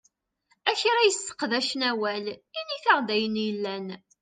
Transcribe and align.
A 0.69 0.71
kra 0.79 0.99
yesseqdacen 1.05 1.81
awal, 1.89 2.25
init-aɣ-d 2.61 3.09
ayen 3.15 3.35
yellan! 3.45 3.87